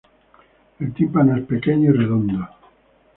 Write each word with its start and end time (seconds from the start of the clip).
El 0.79 0.95
tímpano 0.95 1.37
es 1.37 1.45
pequeño 1.45 1.91
y 1.91 1.93
redondo. 1.95 2.47